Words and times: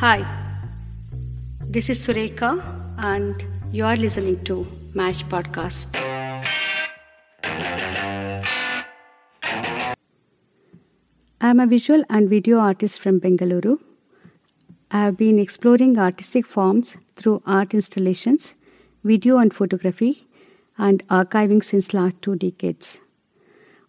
Hi, 0.00 0.24
this 1.58 1.90
is 1.90 2.06
Sureka, 2.06 2.62
and 2.98 3.44
you 3.72 3.84
are 3.84 3.96
listening 3.96 4.44
to 4.44 4.64
MASH 4.94 5.24
Podcast. 5.24 5.88
I 11.40 11.50
am 11.50 11.58
a 11.58 11.66
visual 11.66 12.04
and 12.08 12.30
video 12.30 12.60
artist 12.60 13.02
from 13.02 13.18
Bengaluru. 13.18 13.80
I 14.92 15.02
have 15.02 15.16
been 15.16 15.40
exploring 15.40 15.98
artistic 15.98 16.46
forms 16.46 16.96
through 17.16 17.42
art 17.44 17.74
installations, 17.74 18.54
video 19.02 19.38
and 19.38 19.52
photography, 19.52 20.28
and 20.78 21.04
archiving 21.08 21.64
since 21.64 21.92
last 21.92 22.22
two 22.22 22.36
decades. 22.36 23.00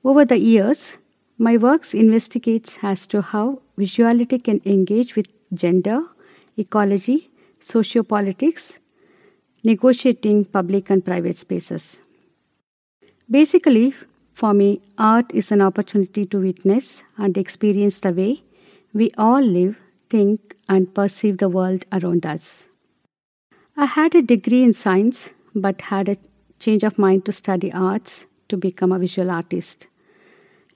Over 0.04 0.26
the 0.26 0.40
years, 0.40 0.98
my 1.38 1.56
works 1.58 1.94
investigates 1.94 2.80
as 2.82 3.06
to 3.10 3.22
how 3.22 3.62
visuality 3.78 4.44
can 4.44 4.60
engage 4.66 5.16
with 5.16 5.28
gender, 5.54 6.02
ecology, 6.58 7.30
sociopolitics, 7.60 8.80
negotiating 9.64 10.46
public 10.46 10.90
and 10.90 11.04
private 11.04 11.38
spaces. 11.38 12.02
Basically, 13.30 13.94
for 14.34 14.54
me, 14.54 14.82
art 14.98 15.32
is 15.34 15.52
an 15.52 15.62
opportunity 15.62 16.26
to 16.28 16.40
witness 16.40 17.04
and 17.18 17.38
experience 17.38 18.00
the 18.00 18.14
way 18.14 18.44
we 18.94 19.12
all 19.18 19.42
live, 19.42 19.78
think, 20.10 20.56
and 20.68 20.94
perceive 20.94 21.38
the 21.38 21.50
world 21.50 21.86
around 21.92 22.26
us. 22.26 22.70
I 23.76 23.86
had 23.86 24.16
a 24.16 24.22
degree 24.22 24.64
in 24.64 24.74
science 24.74 25.32
but 25.54 25.82
had 25.82 26.10
a 26.10 26.16
change 26.60 26.84
of 26.84 26.98
mind 26.98 27.26
to 27.26 27.32
study 27.32 27.72
arts 27.72 28.26
to 28.50 28.58
become 28.58 28.92
a 28.92 29.00
visual 29.00 29.30
artist. 29.32 29.88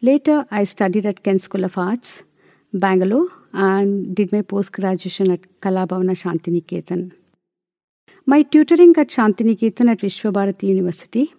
Later, 0.02 0.46
I 0.52 0.64
studied 0.66 1.06
at 1.06 1.24
Ken 1.24 1.40
School 1.40 1.64
of 1.64 1.78
Arts, 1.78 2.24
Bangalore, 2.74 3.28
and 3.54 4.16
did 4.16 4.32
my 4.32 4.42
post 4.42 4.72
graduation 4.72 5.32
at 5.32 5.42
Kalabhavana 5.62 6.16
Shantiniketan. 6.22 7.12
My 8.26 8.42
tutoring 8.42 8.96
at 8.98 9.10
Shantiniketan 9.10 9.90
at 9.92 10.00
Vishwabharati 10.00 10.64
University 10.64 11.34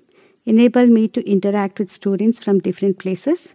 enabled 0.47 0.91
me 0.91 1.09
to 1.09 1.29
interact 1.29 1.79
with 1.79 1.91
students 1.91 2.39
from 2.39 2.61
different 2.61 2.99
places, 2.99 3.55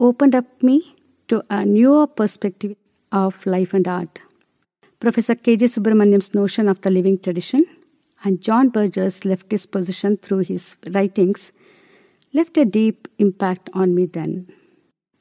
opened 0.00 0.34
up 0.34 0.62
me 0.62 0.96
to 1.28 1.42
a 1.48 1.64
newer 1.64 2.06
perspective 2.06 2.76
of 3.12 3.46
life 3.46 3.72
and 3.72 3.88
art. 3.88 4.20
Professor 5.00 5.34
K.G. 5.34 5.66
Subramanyan's 5.66 6.34
notion 6.34 6.68
of 6.68 6.80
the 6.80 6.90
living 6.90 7.18
tradition 7.18 7.64
and 8.24 8.40
John 8.40 8.68
Berger's 8.68 9.20
leftist 9.20 9.70
position 9.70 10.16
through 10.16 10.40
his 10.40 10.76
writings 10.92 11.52
left 12.34 12.56
a 12.58 12.64
deep 12.64 13.08
impact 13.18 13.70
on 13.72 13.94
me 13.94 14.06
then. 14.06 14.52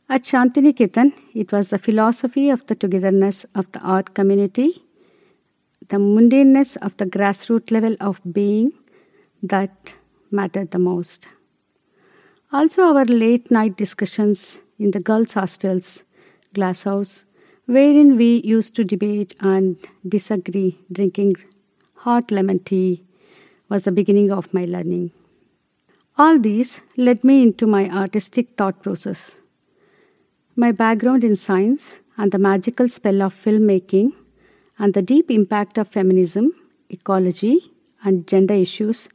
At 0.09 0.23
Shantiniketan, 0.23 1.11
it 1.33 1.51
was 1.51 1.67
the 1.67 1.77
philosophy 1.77 2.49
of 2.49 2.65
the 2.67 2.75
togetherness 2.75 3.45
of 3.53 3.69
the 3.73 3.81
art 3.81 4.13
community, 4.13 4.83
the 5.89 5.97
mundaneness 5.97 6.77
of 6.77 6.95
the 6.95 7.05
grassroots 7.05 7.71
level 7.71 7.97
of 7.99 8.21
being 8.31 8.71
that 9.43 9.95
mattered 10.31 10.71
the 10.71 10.79
most. 10.79 11.27
Also, 12.53 12.83
our 12.83 13.03
late 13.03 13.51
night 13.51 13.75
discussions 13.75 14.61
in 14.79 14.91
the 14.91 15.01
girls' 15.01 15.33
hostels, 15.33 16.05
glass 16.53 16.83
house, 16.83 17.25
wherein 17.65 18.15
we 18.15 18.41
used 18.45 18.75
to 18.77 18.85
debate 18.85 19.35
and 19.41 19.75
disagree, 20.07 20.79
drinking 20.89 21.35
hot 21.95 22.31
lemon 22.31 22.59
tea, 22.59 23.03
was 23.67 23.83
the 23.83 23.91
beginning 23.91 24.31
of 24.31 24.53
my 24.53 24.63
learning. 24.63 25.11
All 26.17 26.39
these 26.39 26.79
led 26.95 27.25
me 27.25 27.43
into 27.43 27.67
my 27.67 27.89
artistic 27.89 28.51
thought 28.55 28.81
process. 28.81 29.41
My 30.59 30.71
background 30.71 31.23
in 31.23 31.35
science 31.35 31.99
and 32.17 32.31
the 32.31 32.39
magical 32.39 32.89
spell 32.89 33.21
of 33.21 33.31
filmmaking 33.31 34.13
and 34.79 34.91
the 34.95 35.03
deep 35.03 35.29
impact 35.29 35.77
of 35.77 35.87
feminism, 35.87 36.51
ecology, 36.89 37.71
and 38.03 38.27
gender 38.27 38.55
issues 38.55 39.07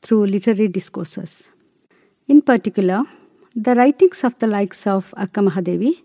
through 0.00 0.26
literary 0.26 0.66
discourses. 0.66 1.52
In 2.26 2.42
particular, 2.42 3.04
the 3.54 3.76
writings 3.76 4.24
of 4.24 4.36
the 4.40 4.48
likes 4.48 4.84
of 4.88 5.14
Akka 5.16 5.42
Mahadevi, 5.42 6.02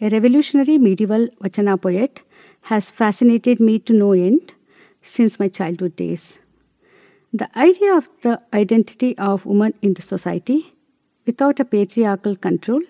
a 0.00 0.10
revolutionary 0.10 0.78
medieval 0.78 1.26
Vachana 1.42 1.76
poet, 1.82 2.20
has 2.70 2.88
fascinated 2.88 3.58
me 3.58 3.80
to 3.80 3.92
no 3.92 4.12
end 4.12 4.54
since 5.02 5.40
my 5.40 5.48
childhood 5.48 5.96
days. 5.96 6.38
The 7.32 7.50
idea 7.58 7.96
of 7.96 8.08
the 8.22 8.40
identity 8.54 9.18
of 9.18 9.44
woman 9.44 9.74
in 9.82 9.94
the 9.94 10.02
society 10.02 10.72
without 11.26 11.58
a 11.58 11.64
patriarchal 11.64 12.36
control 12.36 12.82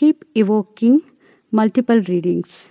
keep 0.00 0.24
evoking 0.34 1.02
multiple 1.52 2.00
readings. 2.08 2.70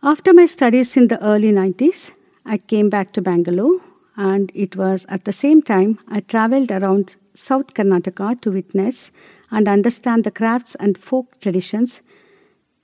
After 0.00 0.32
my 0.32 0.46
studies 0.46 0.96
in 0.96 1.08
the 1.08 1.20
early 1.30 1.52
90s, 1.52 2.12
I 2.46 2.58
came 2.58 2.88
back 2.88 3.12
to 3.14 3.20
Bangalore 3.20 3.80
and 4.16 4.52
it 4.54 4.76
was 4.76 5.06
at 5.08 5.24
the 5.24 5.32
same 5.32 5.60
time 5.60 5.98
I 6.08 6.20
traveled 6.20 6.70
around 6.70 7.16
South 7.34 7.74
Karnataka 7.74 8.40
to 8.42 8.52
witness 8.52 9.10
and 9.50 9.66
understand 9.66 10.22
the 10.22 10.30
crafts 10.30 10.76
and 10.76 10.96
folk 10.96 11.40
traditions, 11.40 12.00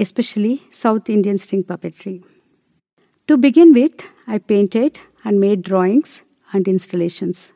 especially 0.00 0.62
South 0.70 1.08
Indian 1.08 1.38
string 1.38 1.62
puppetry. 1.62 2.24
To 3.28 3.36
begin 3.36 3.72
with, 3.72 4.08
I 4.26 4.38
painted 4.38 4.98
and 5.24 5.38
made 5.38 5.62
drawings 5.62 6.24
and 6.52 6.66
installations. 6.66 7.52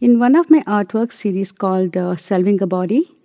In 0.00 0.18
one 0.18 0.36
of 0.36 0.50
my 0.50 0.60
artwork 0.78 1.12
series 1.12 1.50
called 1.50 1.96
uh, 1.96 2.14
Selving 2.26 2.60
a 2.60 2.66
Body, 2.66 3.17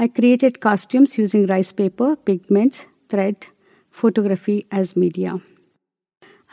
I 0.00 0.06
created 0.06 0.60
costumes 0.60 1.18
using 1.18 1.46
rice 1.46 1.72
paper, 1.72 2.14
pigments, 2.14 2.86
thread, 3.08 3.48
photography 3.90 4.64
as 4.70 4.96
media. 4.96 5.40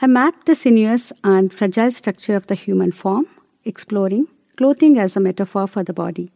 I 0.01 0.07
mapped 0.07 0.47
the 0.47 0.55
sinuous 0.55 1.13
and 1.23 1.53
fragile 1.53 1.91
structure 1.91 2.35
of 2.35 2.47
the 2.47 2.55
human 2.55 2.91
form, 2.91 3.27
exploring 3.63 4.25
clothing 4.57 4.97
as 4.97 5.15
a 5.15 5.19
metaphor 5.19 5.67
for 5.67 5.83
the 5.83 5.93
body. 5.93 6.31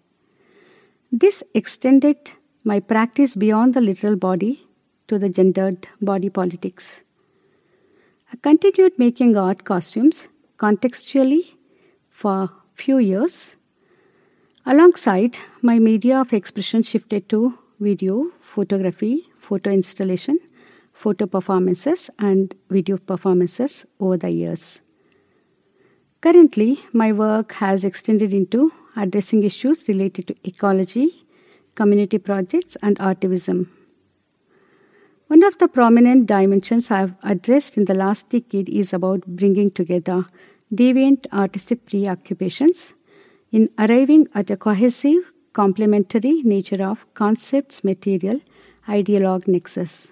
This 1.12 1.42
extended 1.56 2.34
my 2.64 2.80
practice 2.80 3.36
beyond 3.36 3.74
the 3.74 3.81
literal 3.81 4.16
body 4.16 4.68
to 5.08 5.18
the 5.18 5.30
gendered 5.30 5.88
body 6.00 6.30
politics. 6.30 7.03
I 8.31 8.36
continued 8.36 9.00
making 9.00 9.36
art 9.36 9.64
costumes 9.64 10.28
contextually 10.58 11.56
for 12.12 12.44
a 12.44 12.52
few 12.75 13.00
years. 13.00 13.56
Alongside, 14.66 15.38
my 15.62 15.80
media 15.80 16.20
of 16.20 16.34
expression 16.34 16.84
shifted 16.84 17.30
to 17.30 17.58
video, 17.80 18.31
photography, 18.42 19.30
photo 19.40 19.70
installation, 19.70 20.38
photo 20.94 21.25
performances, 21.25 22.09
and 22.20 22.53
video 22.69 22.98
performances 22.98 23.86
over 24.02 24.18
the 24.18 24.30
years. 24.30 24.81
Currently, 26.22 26.80
my 26.92 27.14
work 27.14 27.53
has 27.53 27.86
extended 27.86 28.34
into 28.34 28.74
addressing 28.98 29.44
issues 29.44 29.88
related 29.88 30.28
to 30.28 30.36
ecology, 30.44 31.25
community 31.75 32.18
projects, 32.18 32.75
and 32.84 32.98
artivism. 33.00 33.69
One 35.28 35.44
of 35.44 35.58
the 35.59 35.69
prominent 35.69 36.28
dimensions 36.28 36.92
I've 36.92 37.14
addressed 37.24 37.78
in 37.78 37.86
the 37.86 37.94
last 37.94 38.30
decade 38.30 38.68
is 38.68 38.92
about 38.92 39.25
bringing 39.25 39.69
together 39.69 40.25
deviant 40.74 41.28
artistic 41.31 41.86
preoccupations 41.86 42.94
in 43.52 43.70
arriving 43.78 44.28
at 44.36 44.50
a 44.52 44.58
cohesive, 44.58 45.34
complementary 45.54 46.44
nature 46.44 46.84
of 46.86 47.06
concepts, 47.14 47.84
material, 47.84 48.40
ideologue 48.88 49.48
nexus. 49.48 50.12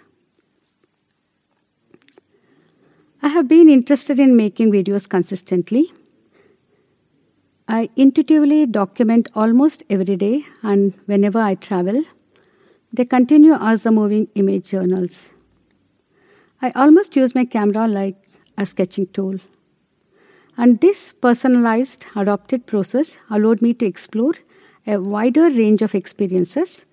I 3.22 3.30
have 3.30 3.48
been 3.48 3.70
interested 3.70 4.20
in 4.20 4.36
making 4.36 4.72
videos 4.72 5.08
consistently. 5.10 5.92
I 7.68 7.90
intuitively 7.96 8.66
document 8.66 9.30
almost 9.36 9.84
every 9.90 10.16
day 10.16 10.46
and 10.64 10.94
whenever 11.06 11.40
I 11.40 11.56
travel. 11.56 12.04
They 12.94 13.06
continue 13.06 13.54
as 13.60 13.84
the 13.84 13.92
moving 13.92 14.28
image 14.36 14.70
journals. 14.70 15.34
I 16.62 16.72
almost 16.72 17.16
use 17.16 17.36
my 17.36 17.46
camera 17.46 17.88
like 17.88 18.16
a 18.58 18.66
sketching 18.66 19.08
tool. 19.08 19.40
And 20.58 20.80
this 20.82 21.14
personalized, 21.14 22.08
adopted 22.16 22.66
process 22.66 23.18
allowed 23.30 23.62
me 23.62 23.76
to 23.76 23.86
explore 23.86 24.34
a 24.88 25.00
wider 25.00 25.50
range 25.50 25.84
of 25.84 25.94
experiences 25.94 26.86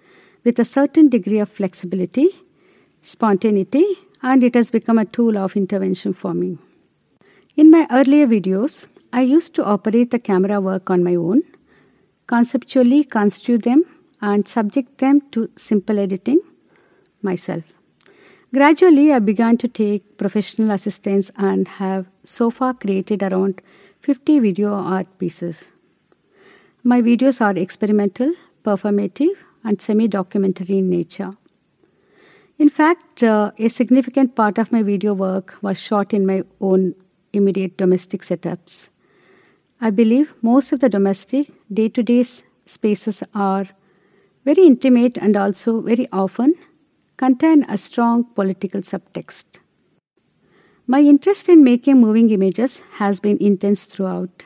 with 0.45 0.59
a 0.59 0.65
certain 0.65 1.09
degree 1.09 1.39
of 1.39 1.49
flexibility, 1.49 2.29
spontaneity, 3.01 3.87
and 4.23 4.45
it 4.45 4.55
has 4.55 4.71
become 4.71 4.99
a 4.99 5.07
tool 5.07 5.39
of 5.39 5.57
intervention 5.57 6.13
for 6.13 6.35
me. 6.35 6.59
In 7.57 7.71
my 7.71 7.87
earlier 7.91 8.27
videos, 8.27 8.87
I 9.13 9.23
used 9.23 9.55
to 9.55 9.65
operate 9.65 10.11
the 10.11 10.19
camera 10.19 10.61
work 10.61 10.91
on 10.91 11.03
my 11.03 11.15
own, 11.15 11.43
conceptually 12.27 13.05
construe 13.05 13.59
them, 13.59 13.85
and 14.21 14.47
subject 14.47 14.99
them 14.99 15.23
to 15.33 15.49
simple 15.57 15.99
editing 15.99 16.41
myself. 17.23 17.65
Gradually, 18.53 19.13
I 19.13 19.21
began 19.21 19.57
to 19.59 19.69
take 19.69 20.19
professional 20.19 20.71
assistance 20.71 21.31
and 21.37 21.67
have 21.69 22.07
so 22.25 22.51
far 22.51 22.75
created 22.75 23.23
around 23.23 23.61
50 24.01 24.41
video 24.41 24.73
art 24.73 25.07
pieces. 25.19 25.69
My 26.83 27.01
videos 27.01 27.41
are 27.41 27.57
experimental, 27.57 28.35
performative, 28.65 29.35
and 29.63 29.81
semi 29.81 30.09
documentary 30.09 30.79
in 30.79 30.91
nature. 30.91 31.31
In 32.59 32.69
fact, 32.69 33.23
uh, 33.23 33.51
a 33.59 33.69
significant 33.69 34.35
part 34.37 34.59
of 34.59 34.71
my 34.71 34.83
video 34.83 35.15
work 35.15 35.57
was 35.63 35.81
shot 35.81 36.13
in 36.13 36.27
my 36.27 36.43
own 36.61 36.95
immediate 37.33 37.77
domestic 37.77 38.23
setups. 38.23 38.91
I 39.81 39.91
believe 39.91 40.35
most 40.41 40.73
of 40.73 40.81
the 40.81 40.89
domestic 40.89 41.49
day 41.73 41.89
to 41.89 42.03
day 42.03 42.23
spaces 42.23 43.23
are 43.35 43.67
very 44.45 44.67
intimate 44.67 45.19
and 45.19 45.37
also 45.37 45.81
very 45.81 46.07
often 46.13 46.55
contain 47.17 47.65
a 47.69 47.77
strong 47.79 48.25
political 48.25 48.83
subtext. 48.83 49.64
My 50.87 51.01
interest 51.01 51.49
in 51.49 51.65
making 51.65 51.99
moving 51.99 52.29
images 52.29 52.81
has 52.97 53.19
been 53.19 53.39
intense 53.39 53.87
throughout. 53.87 54.45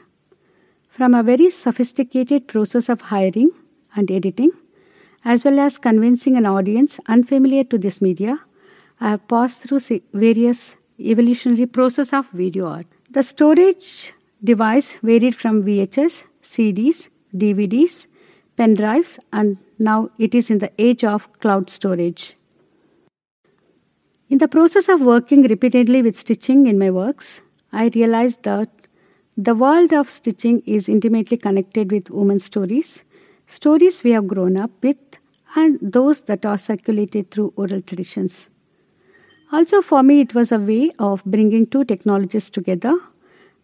From 0.88 1.12
a 1.12 1.24
very 1.24 1.50
sophisticated 1.50 2.46
process 2.46 2.88
of 2.88 3.00
hiring 3.00 3.50
and 3.96 4.08
editing, 4.08 4.52
as 5.24 5.42
well 5.44 5.58
as 5.58 5.78
convincing 5.78 6.36
an 6.36 6.46
audience 6.46 7.00
unfamiliar 7.08 7.64
to 7.64 7.76
this 7.76 8.00
media, 8.00 8.38
I 9.00 9.10
have 9.10 9.26
passed 9.26 9.62
through 9.62 9.80
various 10.14 10.76
evolutionary 11.00 11.66
process 11.66 12.12
of 12.12 12.30
video 12.30 12.68
art. 12.68 12.86
The 13.10 13.24
storage 13.24 14.12
device 14.42 14.98
varied 15.02 15.34
from 15.34 15.64
VHS, 15.64 16.28
CDs, 16.40 17.08
DVDs, 17.34 18.06
pen 18.56 18.74
drives, 18.74 19.18
and 19.32 19.56
now 19.80 20.10
it 20.18 20.36
is 20.36 20.50
in 20.50 20.58
the 20.58 20.70
age 20.78 21.02
of 21.02 21.32
cloud 21.40 21.68
storage. 21.68 22.37
In 24.30 24.36
the 24.36 24.48
process 24.48 24.90
of 24.90 25.00
working 25.00 25.44
repeatedly 25.44 26.02
with 26.02 26.14
stitching 26.14 26.66
in 26.66 26.78
my 26.78 26.90
works, 26.90 27.40
I 27.72 27.90
realized 27.94 28.42
that 28.42 28.68
the 29.38 29.54
world 29.54 29.94
of 29.94 30.10
stitching 30.10 30.62
is 30.66 30.86
intimately 30.86 31.38
connected 31.38 31.90
with 31.90 32.10
women's 32.10 32.44
stories, 32.44 33.04
stories 33.46 34.04
we 34.04 34.10
have 34.10 34.26
grown 34.26 34.58
up 34.58 34.70
with, 34.82 34.98
and 35.56 35.78
those 35.80 36.20
that 36.22 36.44
are 36.44 36.58
circulated 36.58 37.30
through 37.30 37.54
oral 37.56 37.80
traditions. 37.80 38.50
Also, 39.50 39.80
for 39.80 40.02
me, 40.02 40.20
it 40.20 40.34
was 40.34 40.52
a 40.52 40.58
way 40.58 40.90
of 40.98 41.24
bringing 41.24 41.64
two 41.64 41.84
technologies 41.84 42.50
together 42.50 42.94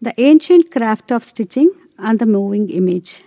the 0.01 0.19
ancient 0.19 0.71
craft 0.71 1.11
of 1.11 1.23
stitching 1.23 1.69
and 1.99 2.17
the 2.17 2.25
moving 2.25 2.69
image. 2.69 3.21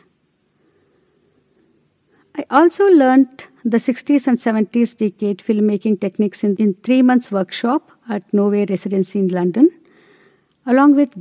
I 2.38 2.44
also 2.50 2.84
learned 2.86 3.46
the 3.64 3.78
60s 3.78 4.28
and 4.28 4.38
70s 4.38 4.96
decade 4.96 5.38
filmmaking 5.38 6.00
techniques 6.00 6.44
in, 6.44 6.54
in 6.54 6.72
three 6.72 7.02
months 7.02 7.32
workshop 7.32 7.90
at 8.08 8.32
Nowhere 8.32 8.66
Residency 8.68 9.18
in 9.18 9.26
London, 9.26 9.68
along 10.64 10.94
with 10.94 11.12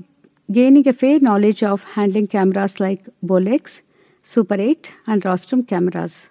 gaining 0.51 0.87
a 0.87 0.93
fair 0.93 1.19
knowledge 1.19 1.63
of 1.63 1.83
handling 1.95 2.27
cameras 2.27 2.79
like 2.79 3.09
Bolex, 3.25 3.81
Super 4.21 4.61
8, 4.61 4.93
and 5.07 5.25
Rostrum 5.25 5.63
cameras. 5.63 6.29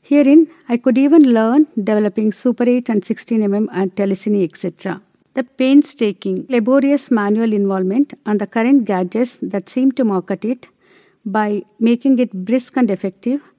Herein, 0.00 0.48
I 0.70 0.78
could 0.78 0.96
even 0.96 1.24
learn 1.24 1.66
developing 1.76 2.32
Super 2.32 2.66
8 2.66 2.88
and 2.88 3.02
16mm 3.02 3.68
and 3.72 3.94
telecine, 3.94 4.42
etc. 4.42 5.02
The 5.34 5.44
painstaking, 5.44 6.46
laborious 6.48 7.10
manual 7.10 7.52
involvement 7.52 8.14
and 8.24 8.40
the 8.40 8.46
current 8.46 8.86
gadgets 8.86 9.36
that 9.42 9.68
seem 9.68 9.92
to 9.92 10.04
market 10.04 10.46
it 10.46 10.68
by 11.26 11.62
making 11.78 12.18
it 12.18 12.32
brisk 12.32 12.78
and 12.78 12.90
effective 12.90 13.51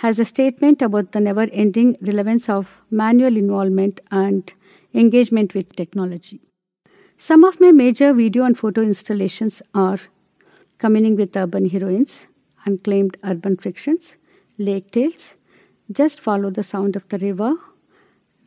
has 0.00 0.18
a 0.18 0.24
statement 0.24 0.80
about 0.80 1.12
the 1.12 1.20
never 1.20 1.46
ending 1.52 1.94
relevance 2.00 2.48
of 2.48 2.68
manual 2.90 3.36
involvement 3.36 4.00
and 4.10 4.54
engagement 4.94 5.52
with 5.52 5.76
technology. 5.76 6.40
Some 7.18 7.44
of 7.44 7.60
my 7.60 7.70
major 7.70 8.14
video 8.14 8.44
and 8.44 8.58
photo 8.58 8.80
installations 8.80 9.60
are 9.74 9.98
Communing 10.78 11.16
with 11.16 11.36
Urban 11.36 11.68
Heroines, 11.68 12.28
Unclaimed 12.64 13.18
Urban 13.22 13.58
Frictions, 13.58 14.16
Lake 14.56 14.90
Tales, 14.90 15.36
Just 15.92 16.22
Follow 16.22 16.48
the 16.48 16.62
Sound 16.62 16.96
of 16.96 17.06
the 17.10 17.18
River, 17.18 17.56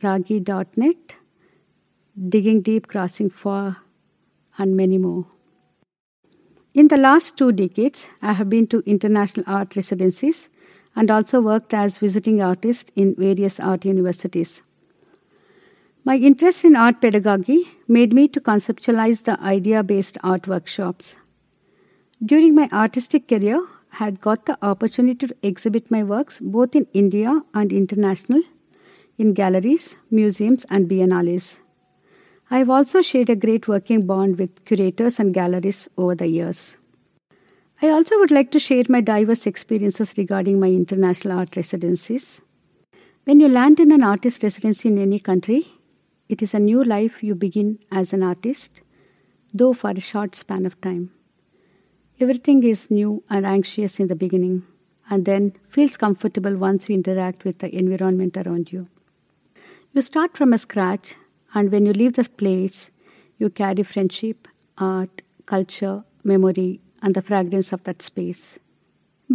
Ragi.net, 0.02 1.14
Digging 2.30 2.62
Deep 2.62 2.88
Crossing 2.88 3.30
Far, 3.30 3.76
and 4.58 4.76
many 4.76 4.98
more. 4.98 5.26
In 6.74 6.88
the 6.88 6.96
last 6.96 7.36
two 7.36 7.52
decades, 7.52 8.08
I 8.20 8.32
have 8.32 8.50
been 8.50 8.66
to 8.66 8.82
international 8.84 9.44
art 9.46 9.76
residencies 9.76 10.48
and 10.96 11.10
also 11.10 11.40
worked 11.40 11.74
as 11.74 11.98
visiting 11.98 12.42
artist 12.42 12.90
in 12.94 13.14
various 13.14 13.58
art 13.60 13.84
universities. 13.84 14.62
My 16.04 16.16
interest 16.16 16.64
in 16.64 16.76
art 16.76 17.00
pedagogy 17.00 17.66
made 17.88 18.12
me 18.12 18.28
to 18.28 18.40
conceptualize 18.40 19.24
the 19.24 19.40
idea-based 19.40 20.18
art 20.22 20.46
workshops. 20.46 21.16
During 22.24 22.54
my 22.54 22.68
artistic 22.72 23.26
career, 23.28 23.58
I 23.92 23.96
had 23.96 24.20
got 24.20 24.46
the 24.46 24.58
opportunity 24.60 25.26
to 25.26 25.36
exhibit 25.42 25.90
my 25.90 26.02
works 26.02 26.40
both 26.40 26.76
in 26.76 26.86
India 26.92 27.42
and 27.54 27.72
international 27.72 28.42
in 29.18 29.32
galleries, 29.32 29.96
museums 30.10 30.64
and 30.70 30.88
biennales. 30.88 31.60
I 32.50 32.58
have 32.58 32.70
also 32.70 33.00
shared 33.00 33.30
a 33.30 33.36
great 33.36 33.68
working 33.68 34.06
bond 34.06 34.38
with 34.38 34.64
curators 34.64 35.18
and 35.18 35.32
galleries 35.32 35.88
over 35.96 36.14
the 36.14 36.30
years. 36.30 36.76
I 37.82 37.88
also 37.88 38.18
would 38.18 38.30
like 38.30 38.50
to 38.52 38.60
share 38.60 38.84
my 38.88 39.00
diverse 39.00 39.46
experiences 39.46 40.14
regarding 40.16 40.60
my 40.60 40.68
international 40.68 41.38
art 41.38 41.56
residencies. 41.56 42.40
When 43.24 43.40
you 43.40 43.48
land 43.48 43.80
in 43.80 43.90
an 43.90 44.02
artist 44.02 44.42
residency 44.42 44.88
in 44.88 44.98
any 44.98 45.18
country, 45.18 45.66
it 46.28 46.40
is 46.40 46.54
a 46.54 46.58
new 46.58 46.84
life 46.84 47.22
you 47.22 47.34
begin 47.34 47.78
as 47.90 48.12
an 48.12 48.22
artist, 48.22 48.80
though 49.52 49.72
for 49.72 49.90
a 49.90 50.00
short 50.00 50.36
span 50.36 50.66
of 50.66 50.80
time. 50.80 51.10
Everything 52.20 52.62
is 52.62 52.90
new 52.90 53.24
and 53.28 53.44
anxious 53.44 53.98
in 53.98 54.06
the 54.06 54.16
beginning, 54.16 54.62
and 55.10 55.24
then 55.24 55.52
feels 55.68 55.96
comfortable 55.96 56.56
once 56.56 56.88
you 56.88 56.94
interact 56.94 57.44
with 57.44 57.58
the 57.58 57.74
environment 57.76 58.36
around 58.36 58.72
you. 58.72 58.88
You 59.92 60.00
start 60.00 60.36
from 60.36 60.52
a 60.52 60.58
scratch, 60.58 61.14
and 61.54 61.72
when 61.72 61.86
you 61.86 61.92
leave 61.92 62.14
the 62.14 62.24
place, 62.24 62.90
you 63.38 63.50
carry 63.50 63.82
friendship, 63.82 64.46
art, 64.78 65.22
culture, 65.44 66.04
memory, 66.22 66.80
and 67.04 67.14
the 67.14 67.22
fragrance 67.22 67.72
of 67.72 67.84
that 67.84 68.00
space. 68.02 68.58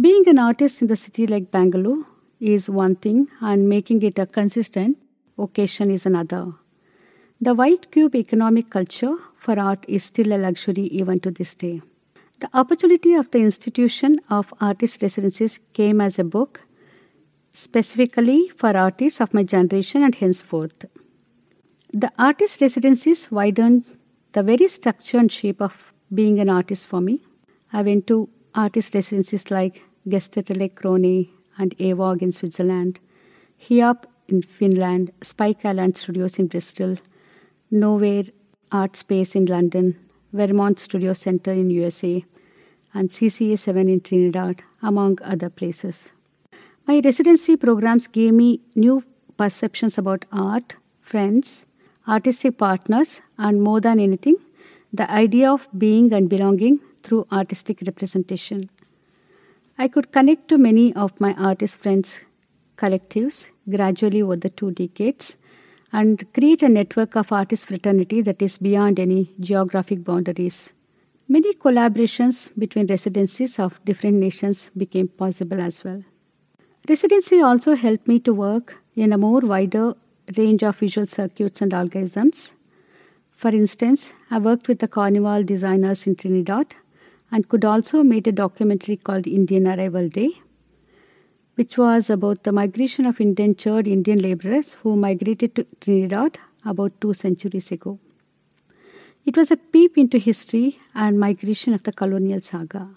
Being 0.06 0.28
an 0.28 0.38
artist 0.38 0.82
in 0.82 0.88
the 0.88 0.96
city 0.96 1.26
like 1.26 1.50
Bangalore 1.50 2.04
is 2.40 2.68
one 2.68 2.96
thing, 2.96 3.28
and 3.40 3.68
making 3.68 4.02
it 4.02 4.18
a 4.18 4.26
consistent 4.26 4.98
occasion 5.38 5.90
is 5.90 6.04
another. 6.04 6.52
The 7.40 7.54
white 7.54 7.90
cube 7.92 8.16
economic 8.16 8.70
culture 8.70 9.16
for 9.38 9.58
art 9.58 9.84
is 9.88 10.04
still 10.04 10.32
a 10.32 10.38
luxury 10.46 10.86
even 11.00 11.20
to 11.20 11.30
this 11.30 11.54
day. 11.54 11.80
The 12.40 12.50
opportunity 12.54 13.14
of 13.14 13.30
the 13.30 13.38
institution 13.38 14.20
of 14.28 14.52
artist 14.60 15.02
residencies 15.02 15.60
came 15.72 16.00
as 16.00 16.18
a 16.18 16.24
book 16.24 16.66
specifically 17.52 18.48
for 18.56 18.76
artists 18.76 19.20
of 19.20 19.32
my 19.32 19.42
generation 19.42 20.02
and 20.02 20.14
henceforth. 20.14 20.86
The 21.92 22.12
artist 22.18 22.60
residencies 22.60 23.30
widened 23.30 23.84
the 24.32 24.42
very 24.42 24.68
structure 24.68 25.18
and 25.18 25.30
shape 25.30 25.60
of 25.60 25.74
being 26.12 26.38
an 26.40 26.48
artist 26.48 26.86
for 26.86 27.00
me. 27.00 27.20
I 27.72 27.82
went 27.82 28.08
to 28.08 28.28
artist 28.52 28.94
residencies 28.94 29.50
like 29.50 29.82
Gästeatelier 30.08 30.74
Krone 30.74 31.28
and 31.56 31.76
Eawag 31.78 32.20
in 32.20 32.32
Switzerland, 32.32 32.98
HIAP 33.58 34.06
in 34.28 34.42
Finland, 34.42 35.12
Spike 35.22 35.64
Island 35.64 35.96
Studios 35.96 36.38
in 36.38 36.48
Bristol, 36.48 36.96
Nowhere 37.70 38.24
Art 38.72 38.96
Space 38.96 39.36
in 39.36 39.44
London, 39.46 39.94
Vermont 40.32 40.80
Studio 40.80 41.12
Center 41.12 41.52
in 41.52 41.70
USA, 41.70 42.24
and 42.92 43.08
CCA 43.10 43.56
7 43.56 43.88
in 43.88 44.00
Trinidad, 44.00 44.62
among 44.82 45.18
other 45.22 45.48
places. 45.48 46.10
My 46.88 47.00
residency 47.04 47.56
programs 47.56 48.08
gave 48.08 48.34
me 48.34 48.60
new 48.74 49.04
perceptions 49.36 49.96
about 49.96 50.24
art, 50.32 50.74
friends, 51.00 51.66
artistic 52.08 52.58
partners, 52.58 53.20
and 53.38 53.62
more 53.62 53.80
than 53.80 54.00
anything, 54.00 54.36
the 54.92 55.08
idea 55.08 55.52
of 55.52 55.68
being 55.78 56.12
and 56.12 56.28
belonging 56.28 56.80
through 57.02 57.26
artistic 57.32 57.82
representation. 57.86 58.70
I 59.78 59.88
could 59.88 60.12
connect 60.12 60.48
to 60.48 60.58
many 60.58 60.92
of 60.94 61.20
my 61.20 61.34
artist 61.34 61.78
friends' 61.78 62.20
collectives 62.76 63.50
gradually 63.68 64.22
over 64.22 64.36
the 64.36 64.50
two 64.50 64.70
decades 64.72 65.36
and 65.92 66.32
create 66.32 66.62
a 66.62 66.68
network 66.68 67.16
of 67.16 67.32
artist 67.32 67.66
fraternity 67.66 68.20
that 68.22 68.42
is 68.42 68.58
beyond 68.58 69.00
any 69.00 69.30
geographic 69.40 70.04
boundaries. 70.04 70.72
Many 71.28 71.54
collaborations 71.54 72.50
between 72.58 72.86
residencies 72.86 73.58
of 73.58 73.82
different 73.84 74.16
nations 74.16 74.70
became 74.76 75.08
possible 75.08 75.60
as 75.60 75.84
well. 75.84 76.02
Residency 76.88 77.40
also 77.40 77.74
helped 77.74 78.08
me 78.08 78.18
to 78.20 78.34
work 78.34 78.82
in 78.96 79.12
a 79.12 79.18
more 79.18 79.40
wider 79.40 79.94
range 80.36 80.62
of 80.62 80.76
visual 80.76 81.06
circuits 81.06 81.60
and 81.62 81.72
algorithms. 81.72 82.52
For 83.30 83.48
instance, 83.48 84.12
I 84.30 84.38
worked 84.38 84.68
with 84.68 84.80
the 84.80 84.88
carnival 84.88 85.44
designers 85.44 86.06
in 86.06 86.16
Trinidad 86.16 86.74
and 87.32 87.48
could 87.48 87.64
also 87.64 88.02
made 88.02 88.26
a 88.26 88.32
documentary 88.32 88.96
called 88.96 89.26
Indian 89.26 89.66
Arrival 89.66 90.08
Day, 90.08 90.30
which 91.54 91.76
was 91.78 92.10
about 92.10 92.42
the 92.42 92.52
migration 92.52 93.06
of 93.06 93.20
indentured 93.20 93.86
Indian 93.86 94.20
laborers 94.20 94.74
who 94.74 94.96
migrated 94.96 95.54
to 95.54 95.66
Trinidad 95.80 96.38
about 96.64 97.00
two 97.00 97.14
centuries 97.14 97.70
ago. 97.70 97.98
It 99.24 99.36
was 99.36 99.50
a 99.50 99.56
peep 99.56 99.98
into 99.98 100.18
history 100.18 100.78
and 100.94 101.20
migration 101.20 101.74
of 101.74 101.82
the 101.82 101.92
colonial 101.92 102.40
saga. 102.40 102.88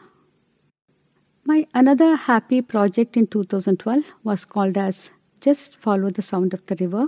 My 1.46 1.68
another 1.74 2.16
happy 2.16 2.62
project 2.62 3.18
in 3.18 3.28
2012 3.28 4.06
was 4.24 4.46
called 4.46 4.78
as 4.78 5.12
Just 5.42 5.76
Follow 5.76 6.10
the 6.10 6.22
Sound 6.22 6.54
of 6.54 6.66
the 6.68 6.78
River. 6.80 7.08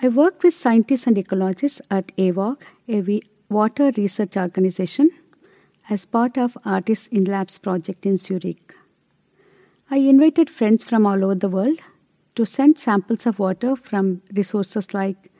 I 0.00 0.08
worked 0.08 0.44
with 0.44 0.54
scientists 0.54 1.08
and 1.08 1.16
ecologists 1.16 1.80
at 1.90 2.16
Eawag, 2.16 2.62
a 2.88 3.20
water 3.48 3.90
research 3.96 4.36
organization, 4.36 5.10
as 5.88 6.04
part 6.04 6.36
of 6.36 6.56
Artists 6.64 7.06
in 7.08 7.24
Labs 7.24 7.58
project 7.58 8.06
in 8.06 8.16
Zurich. 8.16 8.74
I 9.88 9.98
invited 9.98 10.50
friends 10.50 10.82
from 10.82 11.06
all 11.06 11.24
over 11.24 11.36
the 11.36 11.48
world 11.48 11.78
to 12.34 12.44
send 12.44 12.76
samples 12.76 13.24
of 13.24 13.38
water 13.38 13.76
from 13.76 14.22
resources 14.34 14.92
like 14.92 15.30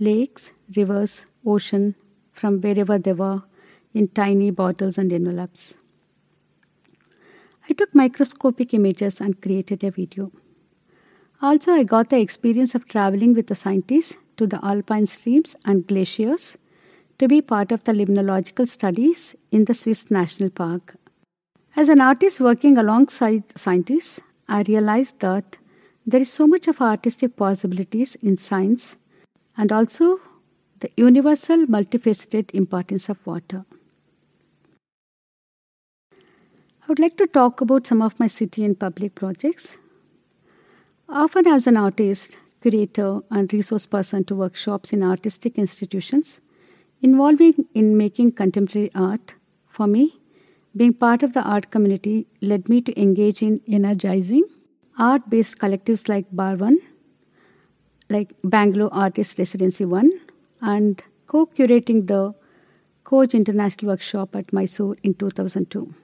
lakes, 0.00 0.50
rivers, 0.76 1.26
ocean, 1.46 1.94
from 2.32 2.60
wherever 2.60 2.98
they 2.98 3.12
were, 3.12 3.42
in 3.92 4.08
tiny 4.08 4.50
bottles 4.50 4.98
and 4.98 5.12
envelopes. 5.12 5.74
I 7.70 7.72
took 7.72 7.94
microscopic 7.94 8.74
images 8.74 9.20
and 9.20 9.40
created 9.40 9.84
a 9.84 9.92
video. 9.92 10.32
Also, 11.40 11.72
I 11.72 11.84
got 11.84 12.10
the 12.10 12.18
experience 12.18 12.74
of 12.74 12.88
traveling 12.88 13.32
with 13.34 13.46
the 13.46 13.54
scientists 13.54 14.16
to 14.36 14.46
the 14.46 14.62
alpine 14.64 15.06
streams 15.06 15.54
and 15.64 15.86
glaciers 15.86 16.58
to 17.18 17.28
be 17.28 17.40
part 17.40 17.70
of 17.70 17.84
the 17.84 17.92
limnological 17.92 18.66
studies 18.66 19.36
in 19.52 19.66
the 19.66 19.74
Swiss 19.74 20.10
National 20.10 20.50
Park. 20.50 20.96
As 21.76 21.88
an 21.88 22.00
artist 22.00 22.40
working 22.40 22.76
alongside 22.76 23.56
scientists, 23.56 24.20
I 24.48 24.62
realized 24.62 25.20
that 25.20 25.58
there 26.06 26.20
is 26.20 26.32
so 26.32 26.46
much 26.46 26.68
of 26.68 26.80
artistic 26.80 27.36
possibilities 27.36 28.16
in 28.16 28.36
science 28.36 28.96
and 29.56 29.72
also 29.72 30.20
the 30.80 30.90
universal 30.96 31.66
multifaceted 31.66 32.52
importance 32.52 33.08
of 33.08 33.24
water. 33.26 33.64
I 36.12 36.86
would 36.88 36.98
like 36.98 37.16
to 37.16 37.26
talk 37.26 37.60
about 37.60 37.86
some 37.86 38.02
of 38.02 38.20
my 38.20 38.26
city 38.26 38.64
and 38.64 38.78
public 38.78 39.14
projects. 39.14 39.78
Often, 41.08 41.46
as 41.46 41.66
an 41.66 41.76
artist, 41.76 42.38
curator, 42.60 43.20
and 43.30 43.50
resource 43.52 43.86
person 43.86 44.24
to 44.24 44.34
workshops 44.34 44.92
in 44.92 45.02
artistic 45.02 45.58
institutions 45.58 46.40
involving 47.06 47.66
in 47.74 47.96
making 47.98 48.32
contemporary 48.32 48.90
art, 48.94 49.34
for 49.68 49.86
me, 49.86 50.04
being 50.74 50.94
part 50.94 51.22
of 51.22 51.32
the 51.34 51.42
art 51.54 51.70
community 51.70 52.26
led 52.40 52.68
me 52.68 52.80
to 52.80 52.98
engage 53.00 53.42
in 53.42 53.60
energizing 53.78 54.44
art 54.98 55.28
based 55.28 55.58
collectives 55.58 56.08
like 56.08 56.26
Bar 56.32 56.56
One, 56.56 56.78
like 58.08 58.32
Bangalore 58.42 58.92
Artist 58.92 59.38
Residency 59.38 59.84
One, 59.84 60.10
and 60.60 61.02
co 61.26 61.46
curating 61.46 62.06
the 62.06 62.34
Khoj 63.04 63.34
International 63.34 63.92
Workshop 63.92 64.34
at 64.34 64.52
Mysore 64.52 64.96
in 65.02 65.14
2002. 65.14 65.94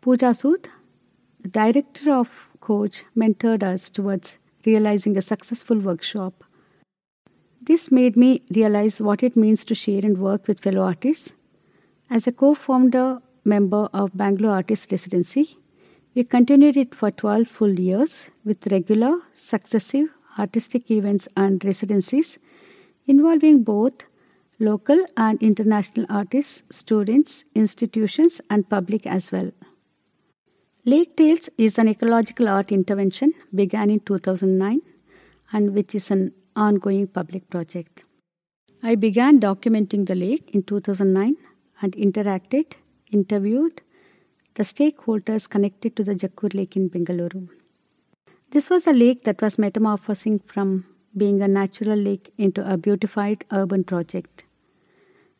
Pooja 0.00 0.30
Sood, 0.40 0.66
the 1.40 1.48
director 1.48 2.12
of 2.12 2.30
Khoj, 2.60 3.02
mentored 3.16 3.64
us 3.64 3.90
towards 3.90 4.38
realizing 4.64 5.16
a 5.16 5.22
successful 5.22 5.78
workshop. 5.78 6.44
This 7.62 7.92
made 7.92 8.16
me 8.16 8.40
realize 8.54 9.02
what 9.02 9.22
it 9.22 9.36
means 9.36 9.64
to 9.66 9.74
share 9.74 10.00
and 10.02 10.16
work 10.16 10.48
with 10.48 10.60
fellow 10.60 10.82
artists. 10.82 11.34
As 12.08 12.26
a 12.26 12.32
co 12.32 12.54
founder 12.54 13.20
member 13.44 13.88
of 13.92 14.16
Bangalore 14.16 14.54
Artist 14.54 14.90
Residency, 14.90 15.58
we 16.14 16.24
continued 16.24 16.78
it 16.78 16.94
for 16.94 17.10
12 17.10 17.46
full 17.46 17.78
years 17.78 18.30
with 18.44 18.66
regular, 18.72 19.20
successive 19.34 20.08
artistic 20.38 20.90
events 20.90 21.28
and 21.36 21.62
residencies 21.62 22.38
involving 23.06 23.62
both 23.62 24.08
local 24.58 25.04
and 25.16 25.42
international 25.42 26.06
artists, 26.08 26.62
students, 26.70 27.44
institutions, 27.54 28.40
and 28.48 28.68
public 28.70 29.06
as 29.06 29.30
well. 29.30 29.50
Lake 30.86 31.14
Tales 31.14 31.50
is 31.58 31.78
an 31.78 31.88
ecological 31.88 32.48
art 32.48 32.72
intervention 32.72 33.34
began 33.54 33.90
in 33.90 34.00
2009 34.00 34.80
and 35.52 35.74
which 35.74 35.94
is 35.94 36.10
an 36.10 36.32
ongoing 36.56 37.06
public 37.06 37.48
project. 37.50 38.04
I 38.82 38.94
began 38.94 39.40
documenting 39.40 40.06
the 40.06 40.14
lake 40.14 40.50
in 40.54 40.62
2009 40.62 41.36
and 41.82 41.92
interacted, 41.92 42.72
interviewed 43.10 43.82
the 44.54 44.62
stakeholders 44.62 45.48
connected 45.48 45.96
to 45.96 46.04
the 46.04 46.14
Jakkur 46.14 46.54
Lake 46.54 46.76
in 46.76 46.90
Bengaluru. 46.90 47.48
This 48.50 48.68
was 48.68 48.86
a 48.86 48.92
lake 48.92 49.22
that 49.22 49.40
was 49.40 49.58
metamorphosing 49.58 50.40
from 50.40 50.86
being 51.16 51.40
a 51.42 51.48
natural 51.48 51.96
lake 51.96 52.32
into 52.36 52.68
a 52.70 52.76
beautified 52.76 53.44
urban 53.52 53.84
project. 53.84 54.44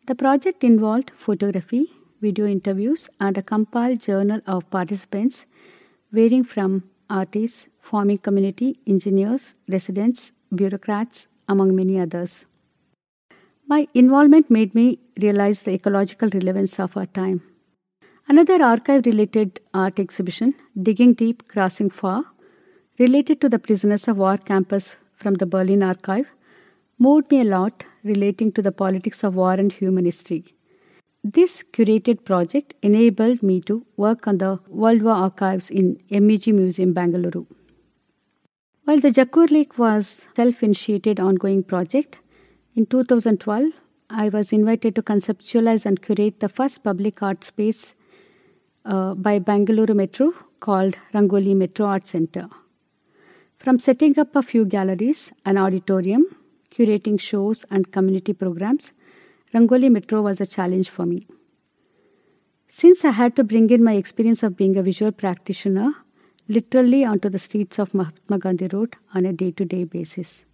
The 0.07 0.14
project 0.14 0.64
involved 0.64 1.11
photography, 1.17 1.87
video 2.21 2.47
interviews, 2.47 3.09
and 3.19 3.37
a 3.37 3.43
compiled 3.43 4.00
journal 4.00 4.40
of 4.47 4.69
participants 4.71 5.47
varying 6.12 6.45
from 6.45 6.85
artists, 7.09 7.69
farming 7.81 8.19
community, 8.19 8.79
engineers, 8.87 9.55
residents, 9.69 10.33
bureaucrats, 10.54 11.26
among 11.49 11.75
many 11.75 11.99
others. 11.99 12.47
My 13.66 13.87
involvement 13.95 14.50
made 14.50 14.75
me 14.75 14.99
realize 15.23 15.62
the 15.62 15.73
ecological 15.73 16.28
relevance 16.33 16.78
of 16.80 16.97
our 16.97 17.07
time. 17.07 17.42
Another 18.28 18.62
archive 18.62 19.07
related 19.07 19.61
art 19.75 19.99
exhibition, 19.99 20.54
Digging 20.80 21.14
Deep, 21.14 21.49
Crossing 21.49 21.90
Far, 21.90 22.25
related 22.99 23.40
to 23.40 23.49
the 23.49 23.59
prisoners 23.59 24.07
of 24.09 24.16
war 24.19 24.37
campus 24.38 24.99
from 25.14 25.35
the 25.35 25.47
Berlin 25.47 25.83
archive, 25.83 26.26
moved 26.99 27.30
me 27.30 27.40
a 27.40 27.45
lot 27.45 27.85
relating 28.04 28.52
to 28.52 28.62
the 28.62 28.73
politics 28.73 29.25
of 29.25 29.35
war 29.35 29.54
and 29.54 29.73
human 29.73 30.04
history. 30.04 30.45
This 31.23 31.62
curated 31.62 32.25
project 32.25 32.75
enabled 32.83 33.42
me 33.42 33.61
to 33.62 33.85
work 33.97 34.26
on 34.26 34.38
the 34.38 34.59
World 34.69 35.02
War 35.02 35.12
archives 35.12 35.71
in 35.71 35.99
MEG 36.11 36.54
Museum, 36.54 36.92
Bangalore. 36.92 37.47
While 38.90 38.99
the 38.99 39.11
Jakkur 39.11 39.49
Lake 39.52 39.78
was 39.78 40.26
self-initiated 40.35 41.20
ongoing 41.20 41.62
project, 41.62 42.18
in 42.75 42.87
2012 42.87 43.70
I 44.11 44.28
was 44.30 44.52
invited 44.52 44.97
to 44.97 45.02
conceptualize 45.02 45.87
and 45.87 46.02
curate 46.02 46.40
the 46.40 46.49
first 46.49 46.82
public 46.82 47.23
art 47.23 47.44
space 47.44 47.94
uh, 48.85 49.14
by 49.14 49.38
Bangalore 49.38 49.94
Metro 49.94 50.32
called 50.59 50.99
Rangoli 51.14 51.54
Metro 51.54 51.87
Art 51.87 52.09
Center. 52.09 52.49
From 53.61 53.78
setting 53.78 54.18
up 54.18 54.35
a 54.35 54.42
few 54.42 54.64
galleries, 54.64 55.32
an 55.47 55.56
auditorium, 55.56 56.26
curating 56.73 57.20
shows, 57.20 57.64
and 57.70 57.92
community 57.92 58.32
programs, 58.32 58.92
Rangoli 59.54 59.88
Metro 59.88 60.20
was 60.20 60.40
a 60.40 60.47
challenge 60.47 60.90
for 60.90 61.06
me. 61.06 61.28
Since 62.66 63.04
I 63.04 63.12
had 63.12 63.37
to 63.37 63.44
bring 63.44 63.70
in 63.70 63.85
my 63.85 63.92
experience 63.92 64.42
of 64.42 64.56
being 64.56 64.76
a 64.76 64.82
visual 64.82 65.12
practitioner 65.12 65.92
literally 66.50 67.04
onto 67.04 67.28
the 67.28 67.38
streets 67.38 67.78
of 67.78 67.95
Mahatma 67.95 68.37
Gandhi 68.38 68.69
Road 68.73 68.97
on 69.14 69.25
a 69.25 69.33
day 69.33 69.52
to 69.52 69.64
day 69.64 69.85
basis. 69.85 70.45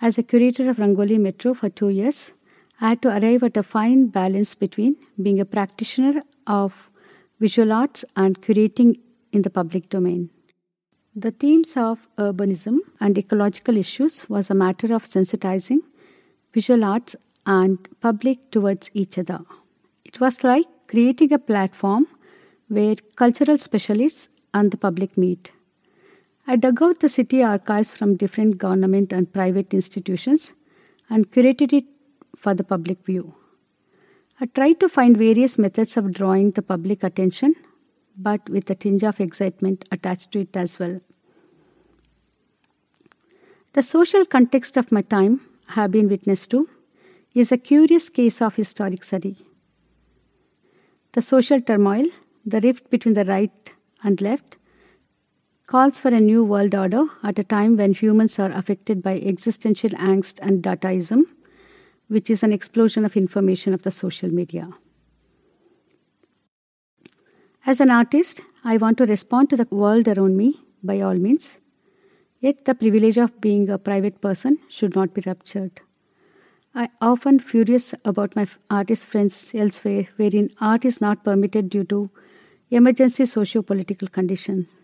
As 0.00 0.16
a 0.18 0.22
curator 0.22 0.70
of 0.70 0.78
Rangoli 0.78 1.18
Metro 1.20 1.52
for 1.52 1.68
two 1.68 1.90
years, 1.90 2.32
I 2.80 2.88
had 2.90 3.02
to 3.02 3.08
arrive 3.08 3.42
at 3.42 3.58
a 3.58 3.62
fine 3.62 4.06
balance 4.06 4.54
between 4.54 4.96
being 5.20 5.40
a 5.40 5.44
practitioner 5.44 6.22
of 6.46 6.72
visual 7.38 7.72
arts 7.72 8.04
and 8.16 8.40
curating 8.40 8.96
in 9.30 9.42
the 9.42 9.50
public 9.50 9.90
domain. 9.90 10.30
The 11.14 11.30
themes 11.30 11.76
of 11.76 12.08
urbanism 12.16 12.78
and 12.98 13.18
ecological 13.18 13.76
issues 13.76 14.28
was 14.28 14.50
a 14.50 14.54
matter 14.54 14.94
of 14.94 15.04
sensitizing 15.04 15.80
visual 16.54 16.84
arts 16.84 17.14
and 17.44 17.78
public 18.00 18.50
towards 18.50 18.90
each 18.94 19.18
other. 19.18 19.40
It 20.04 20.18
was 20.18 20.42
like 20.42 20.66
creating 20.88 21.32
a 21.34 21.38
platform 21.38 22.06
where 22.68 22.96
cultural 23.16 23.58
specialists 23.58 24.28
and 24.54 24.70
the 24.70 24.78
public 24.78 25.18
meet. 25.18 25.52
I 26.46 26.56
dug 26.56 26.82
out 26.82 27.00
the 27.00 27.08
city 27.08 27.42
archives 27.42 27.92
from 27.92 28.16
different 28.16 28.56
government 28.58 29.12
and 29.12 29.32
private 29.32 29.74
institutions 29.74 30.52
and 31.10 31.30
curated 31.30 31.72
it 31.72 31.84
for 32.36 32.54
the 32.54 32.64
public 32.64 33.04
view. 33.04 33.34
I 34.40 34.46
tried 34.46 34.80
to 34.80 34.88
find 34.88 35.16
various 35.16 35.58
methods 35.58 35.96
of 35.96 36.12
drawing 36.12 36.52
the 36.52 36.62
public 36.62 37.02
attention 37.02 37.54
but 38.16 38.48
with 38.48 38.70
a 38.70 38.74
tinge 38.74 39.02
of 39.02 39.20
excitement 39.20 39.84
attached 39.90 40.32
to 40.32 40.40
it 40.40 40.56
as 40.56 40.78
well. 40.78 41.00
The 43.72 43.82
social 43.82 44.24
context 44.24 44.76
of 44.76 44.92
my 44.92 45.02
time 45.02 45.40
I 45.68 45.72
have 45.74 45.90
been 45.90 46.08
witness 46.08 46.46
to 46.48 46.68
is 47.34 47.50
a 47.50 47.58
curious 47.58 48.08
case 48.08 48.40
of 48.40 48.54
historic 48.54 49.02
study. 49.02 49.36
The 51.12 51.22
social 51.22 51.60
turmoil, 51.60 52.06
the 52.46 52.60
rift 52.60 52.90
between 52.90 53.14
the 53.14 53.24
right 53.24 53.74
and 54.04 54.20
left, 54.20 54.56
calls 55.66 55.98
for 55.98 56.08
a 56.08 56.20
new 56.20 56.44
world 56.44 56.74
order 56.74 57.04
at 57.22 57.38
a 57.38 57.44
time 57.44 57.76
when 57.76 57.92
humans 57.92 58.38
are 58.38 58.52
affected 58.52 59.02
by 59.02 59.18
existential 59.18 59.90
angst 59.90 60.38
and 60.40 60.62
dataism, 60.62 61.22
which 62.08 62.30
is 62.30 62.42
an 62.42 62.52
explosion 62.52 63.04
of 63.04 63.16
information 63.16 63.74
of 63.74 63.82
the 63.82 63.90
social 63.90 64.28
media. 64.28 64.68
As 67.66 67.80
an 67.80 67.90
artist, 67.90 68.42
I 68.62 68.76
want 68.76 68.98
to 68.98 69.06
respond 69.06 69.48
to 69.50 69.56
the 69.56 69.66
world 69.70 70.06
around 70.06 70.36
me 70.36 70.60
by 70.82 71.00
all 71.00 71.14
means. 71.14 71.58
Yet 72.40 72.66
the 72.66 72.74
privilege 72.74 73.16
of 73.16 73.40
being 73.40 73.70
a 73.70 73.78
private 73.78 74.20
person 74.20 74.58
should 74.68 74.94
not 74.94 75.14
be 75.14 75.22
ruptured. 75.24 75.80
I 76.74 76.90
often 77.00 77.38
furious 77.38 77.94
about 78.04 78.36
my 78.36 78.46
artist 78.68 79.06
friends 79.06 79.52
elsewhere, 79.54 80.08
wherein 80.16 80.50
art 80.60 80.84
is 80.84 81.00
not 81.00 81.24
permitted 81.24 81.70
due 81.70 81.84
to 81.84 82.10
emergency 82.74 83.24
socio-political 83.24 84.08
conditions. 84.08 84.74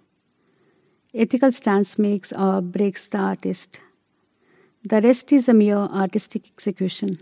Ethical 1.12 1.50
stance 1.50 1.98
makes 1.98 2.32
or 2.32 2.60
breaks 2.60 3.08
the 3.08 3.18
artist. 3.18 3.80
The 4.84 5.00
rest 5.00 5.32
is 5.32 5.48
a 5.48 5.54
mere 5.54 5.88
artistic 6.02 6.46
execution. 6.46 7.18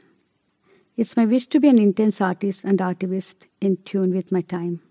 It's 0.98 1.16
my 1.16 1.24
wish 1.24 1.46
to 1.46 1.58
be 1.58 1.68
an 1.68 1.78
intense 1.78 2.20
artist 2.20 2.64
and 2.64 2.80
artivist 2.80 3.46
in 3.62 3.78
tune 3.78 4.12
with 4.14 4.30
my 4.30 4.42
time. 4.42 4.82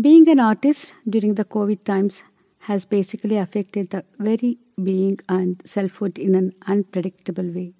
Being 0.00 0.28
an 0.28 0.38
artist 0.38 0.94
during 1.08 1.34
the 1.34 1.44
COVID 1.44 1.82
times 1.82 2.22
has 2.70 2.84
basically 2.84 3.38
affected 3.38 3.90
the 3.90 4.04
very 4.20 4.58
being 4.80 5.18
and 5.28 5.60
selfhood 5.64 6.16
in 6.16 6.36
an 6.36 6.52
unpredictable 6.68 7.50
way. 7.50 7.72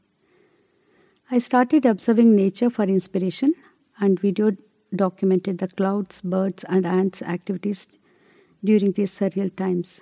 I 1.31 1.38
started 1.38 1.87
observing 1.87 2.35
nature 2.35 2.69
for 2.69 2.83
inspiration 2.83 3.55
and 4.00 4.19
video 4.19 4.57
documented 4.95 5.59
the 5.59 5.69
clouds, 5.69 6.21
birds, 6.21 6.64
and 6.69 6.87
ants' 6.87 7.23
activities 7.23 7.88
during 8.64 8.93
these 8.93 9.19
surreal 9.19 9.55
times. 9.55 10.00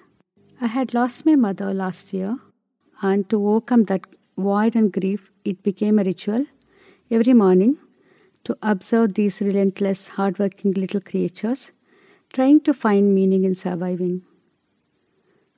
I 0.60 0.66
had 0.66 0.94
lost 0.94 1.26
my 1.26 1.36
mother 1.36 1.72
last 1.74 2.12
year, 2.12 2.38
and 3.02 3.28
to 3.30 3.46
overcome 3.46 3.84
that 3.84 4.02
void 4.36 4.76
and 4.76 4.92
grief, 4.92 5.30
it 5.44 5.62
became 5.62 5.98
a 5.98 6.04
ritual 6.04 6.46
every 7.10 7.34
morning 7.34 7.76
to 8.44 8.56
observe 8.62 9.14
these 9.14 9.40
relentless, 9.40 10.08
hardworking 10.08 10.72
little 10.72 11.00
creatures 11.00 11.72
trying 12.32 12.60
to 12.60 12.74
find 12.74 13.14
meaning 13.14 13.44
in 13.44 13.54
surviving. 13.54 14.22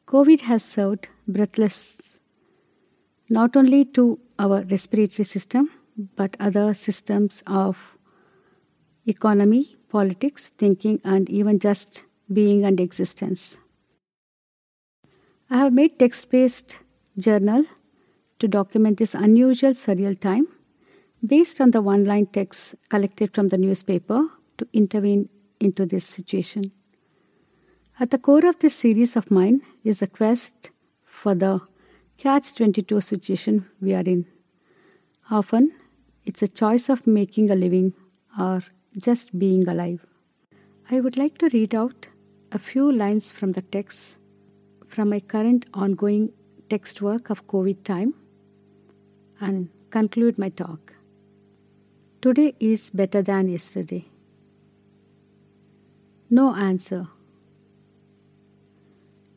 COVID 0.06 0.42
has 0.42 0.64
served 0.64 1.08
breathless 1.26 2.20
not 3.28 3.56
only 3.56 3.84
to 3.84 4.20
our 4.38 4.62
respiratory 4.62 5.24
system 5.24 5.70
but 6.14 6.36
other 6.38 6.74
systems 6.74 7.42
of 7.46 7.95
economy, 9.06 9.76
politics, 9.88 10.48
thinking, 10.58 11.00
and 11.04 11.30
even 11.30 11.58
just 11.58 12.04
being 12.32 12.64
and 12.64 12.80
existence. 12.80 13.58
I 15.48 15.58
have 15.58 15.72
made 15.72 15.98
text-based 15.98 16.78
journal 17.16 17.64
to 18.40 18.48
document 18.48 18.98
this 18.98 19.14
unusual 19.14 19.72
surreal 19.72 20.18
time 20.18 20.48
based 21.24 21.60
on 21.60 21.70
the 21.70 21.80
one-line 21.80 22.26
text 22.26 22.74
collected 22.88 23.32
from 23.34 23.48
the 23.48 23.58
newspaper 23.58 24.26
to 24.58 24.68
intervene 24.72 25.28
into 25.60 25.86
this 25.86 26.04
situation. 26.04 26.72
At 27.98 28.10
the 28.10 28.18
core 28.18 28.46
of 28.46 28.58
this 28.58 28.74
series 28.74 29.16
of 29.16 29.30
mine 29.30 29.62
is 29.84 30.00
the 30.00 30.06
quest 30.06 30.70
for 31.04 31.34
the 31.34 31.60
catch 32.18 32.54
22 32.54 33.00
situation 33.00 33.66
we 33.80 33.94
are 33.94 34.02
in. 34.02 34.26
Often, 35.30 35.72
it's 36.24 36.42
a 36.42 36.48
choice 36.48 36.88
of 36.88 37.06
making 37.06 37.50
a 37.50 37.54
living 37.54 37.94
or 38.38 38.62
just 38.98 39.38
being 39.38 39.66
alive. 39.68 40.06
I 40.90 41.00
would 41.00 41.18
like 41.18 41.38
to 41.38 41.48
read 41.52 41.74
out 41.74 42.08
a 42.52 42.58
few 42.58 42.90
lines 42.90 43.32
from 43.32 43.52
the 43.52 43.62
text 43.62 44.18
from 44.86 45.10
my 45.10 45.20
current 45.20 45.66
ongoing 45.74 46.32
text 46.70 47.02
work 47.02 47.28
of 47.28 47.46
COVID 47.46 47.82
time 47.84 48.14
and 49.40 49.68
conclude 49.90 50.38
my 50.38 50.48
talk. 50.48 50.94
Today 52.22 52.54
is 52.58 52.90
better 52.90 53.20
than 53.22 53.48
yesterday. 53.48 54.06
No 56.30 56.54
answer. 56.54 57.08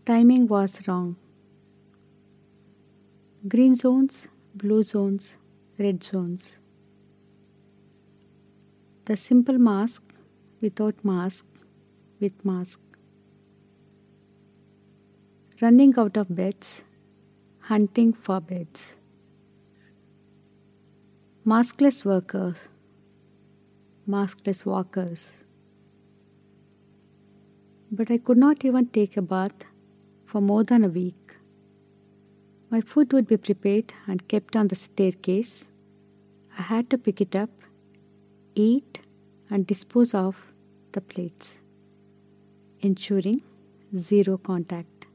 Timing 0.06 0.48
was 0.48 0.88
wrong. 0.88 1.18
Green 3.48 3.76
zones, 3.76 4.28
blue 4.56 4.84
zones, 4.84 5.38
red 5.78 6.04
zones. 6.04 6.60
The 9.10 9.18
simple 9.18 9.58
mask 9.58 10.04
without 10.62 11.04
mask 11.04 11.46
with 12.20 12.46
mask. 12.46 12.80
Running 15.62 15.94
out 15.98 16.16
of 16.16 16.34
beds, 16.36 16.84
hunting 17.72 18.14
for 18.14 18.40
beds. 18.40 18.96
Maskless 21.46 22.06
workers, 22.06 22.68
maskless 24.08 24.66
walkers 24.66 25.24
but 27.92 28.12
I 28.12 28.18
could 28.18 28.38
not 28.38 28.64
even 28.64 28.86
take 28.88 29.18
a 29.18 29.22
bath 29.22 29.66
for 30.26 30.42
more 30.42 30.64
than 30.64 30.84
a 30.84 30.90
week. 30.90 31.38
My 32.70 32.82
food 32.82 33.14
would 33.14 33.28
be 33.28 33.38
prepared 33.38 33.94
and 34.08 34.28
kept 34.28 34.56
on 34.56 34.68
the 34.68 34.76
staircase. 34.76 35.70
I 36.58 36.62
had 36.62 36.90
to 36.92 36.98
pick 36.98 37.20
it 37.20 37.36
up, 37.36 37.50
eat, 38.60 39.02
and 39.50 39.66
dispose 39.66 40.14
of 40.14 40.40
the 40.92 41.02
plates, 41.02 41.62
ensuring 42.82 43.42
zero 43.96 44.38
contact. 44.38 45.06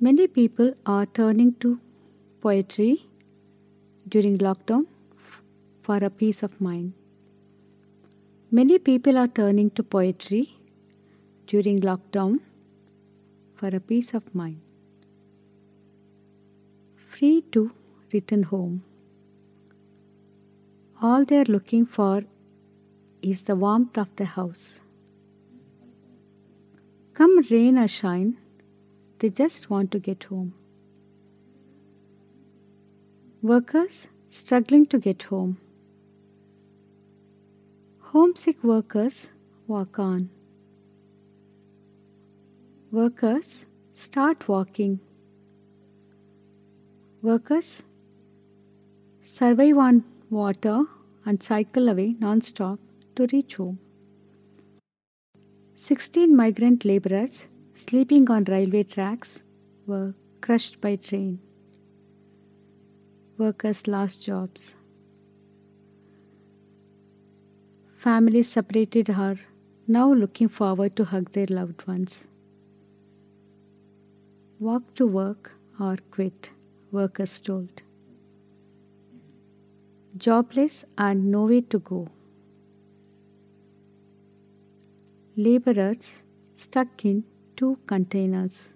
Many 0.00 0.26
people 0.28 0.72
are 0.86 1.06
turning 1.06 1.54
to 1.64 1.78
poetry 2.40 3.06
during 4.08 4.38
lockdown 4.38 4.86
for 5.82 5.96
a 5.96 6.10
peace 6.10 6.42
of 6.42 6.60
mind. 6.60 6.92
Many 8.50 8.78
people 8.78 9.18
are 9.18 9.28
turning 9.28 9.70
to 9.70 9.82
poetry 9.82 10.44
during 11.46 11.80
lockdown 11.80 12.40
for 13.54 13.68
a 13.68 13.80
peace 13.80 14.14
of 14.14 14.34
mind. 14.34 14.60
Free 17.10 17.42
to 17.52 17.70
return 18.12 18.44
home. 18.44 18.82
All 21.02 21.24
they 21.24 21.38
are 21.38 21.44
looking 21.46 21.86
for 21.86 22.24
is 23.22 23.44
the 23.44 23.56
warmth 23.56 23.96
of 23.96 24.08
the 24.16 24.26
house. 24.26 24.80
Come 27.14 27.38
rain 27.50 27.78
or 27.78 27.88
shine, 27.88 28.36
they 29.18 29.30
just 29.30 29.70
want 29.70 29.90
to 29.92 29.98
get 29.98 30.24
home. 30.24 30.52
Workers 33.40 34.08
struggling 34.28 34.84
to 34.88 34.98
get 34.98 35.22
home. 35.22 35.56
Homesick 38.12 38.62
workers 38.62 39.30
walk 39.66 39.98
on. 39.98 40.28
Workers, 42.92 43.64
start 43.94 44.48
walking. 44.48 45.00
Workers, 47.22 47.82
survive 49.22 49.78
on 49.78 50.04
water 50.30 50.84
and 51.26 51.42
cycle 51.42 51.88
away 51.88 52.14
non-stop 52.20 52.78
to 53.16 53.26
reach 53.32 53.56
home. 53.56 53.78
16 55.74 56.36
migrant 56.36 56.84
laborers 56.84 57.48
sleeping 57.74 58.30
on 58.30 58.44
railway 58.44 58.82
tracks 58.82 59.42
were 59.86 60.14
crushed 60.40 60.80
by 60.80 60.94
train. 60.96 61.40
Workers 63.38 63.86
lost 63.86 64.24
jobs. 64.24 64.76
Families 67.96 68.48
separated 68.48 69.10
are 69.10 69.38
now 69.88 70.12
looking 70.12 70.48
forward 70.48 70.94
to 70.96 71.04
hug 71.04 71.32
their 71.32 71.46
loved 71.48 71.86
ones. 71.88 72.26
Walk 74.58 74.94
to 74.94 75.06
work 75.06 75.52
or 75.80 75.96
quit, 76.10 76.50
workers 76.92 77.40
told. 77.40 77.82
Jobless 80.16 80.84
and 80.98 81.30
nowhere 81.30 81.62
to 81.70 81.78
go. 81.78 82.08
Laborers 85.36 86.24
stuck 86.56 87.04
in 87.04 87.24
two 87.56 87.78
containers. 87.86 88.74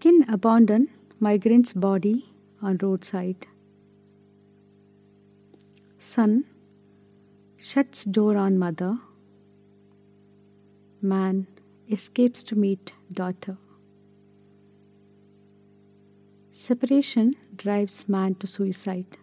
Kin 0.00 0.24
abandon 0.28 0.88
migrant's 1.20 1.72
body 1.72 2.32
on 2.60 2.78
roadside. 2.82 3.46
Son 5.96 6.44
shuts 7.56 8.04
door 8.04 8.36
on 8.36 8.58
mother. 8.58 8.98
Man 11.00 11.46
escapes 11.88 12.42
to 12.44 12.56
meet 12.56 12.92
daughter. 13.12 13.56
Separation 16.56 17.34
drives 17.56 18.08
man 18.08 18.36
to 18.36 18.46
suicide. 18.46 19.18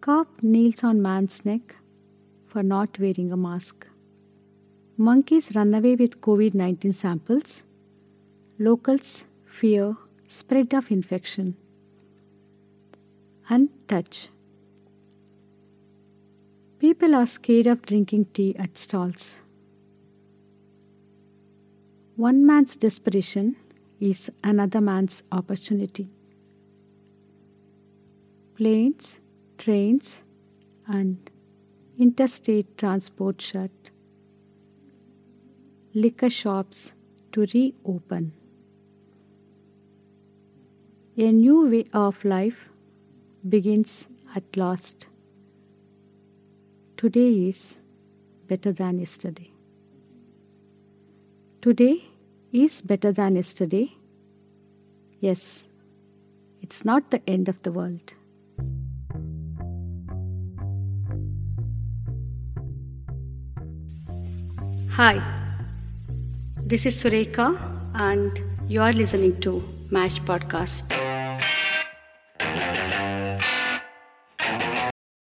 Cop 0.00 0.42
kneels 0.42 0.82
on 0.82 1.00
man's 1.00 1.44
neck 1.44 1.76
for 2.48 2.64
not 2.64 2.98
wearing 2.98 3.30
a 3.30 3.36
mask. 3.36 3.86
Monkeys 4.96 5.54
run 5.54 5.72
away 5.74 5.94
with 5.94 6.20
COVID 6.20 6.54
19 6.54 6.92
samples. 6.92 7.62
Locals 8.58 9.26
fear 9.46 9.96
spread 10.26 10.74
of 10.74 10.90
infection. 10.90 11.54
And 13.48 13.68
touch. 13.86 14.28
People 16.80 17.14
are 17.14 17.26
scared 17.26 17.68
of 17.68 17.82
drinking 17.82 18.24
tea 18.34 18.56
at 18.58 18.76
stalls. 18.76 19.40
One 22.16 22.44
man's 22.44 22.74
desperation 22.74 23.54
is 24.00 24.30
another 24.42 24.80
man's 24.80 25.22
opportunity. 25.30 26.10
Planes, 28.56 29.20
trains, 29.58 30.22
and 30.86 31.30
interstate 31.98 32.76
transport 32.78 33.40
shut. 33.40 33.70
liquor 35.92 36.30
shops 36.30 36.92
to 37.32 37.46
reopen. 37.52 38.32
A 41.16 41.32
new 41.32 41.68
way 41.68 41.84
of 41.92 42.24
life 42.24 42.68
begins 43.48 44.08
at 44.34 44.56
last. 44.56 45.08
Today 46.96 47.48
is 47.48 47.80
better 48.46 48.72
than 48.72 49.00
yesterday. 49.00 49.50
Today 51.60 52.04
is 52.52 52.80
better 52.80 53.12
than 53.12 53.36
yesterday. 53.36 53.92
Yes, 55.20 55.68
it's 56.60 56.84
not 56.84 57.10
the 57.10 57.22
end 57.28 57.48
of 57.48 57.62
the 57.62 57.72
world. 57.72 58.14
Hi, 64.90 65.22
this 66.56 66.86
is 66.86 67.00
Sureka, 67.00 67.58
and 67.94 68.42
you 68.68 68.82
are 68.82 68.92
listening 68.92 69.40
to 69.40 69.62
MASH 69.90 70.20
Podcast. 70.22 70.99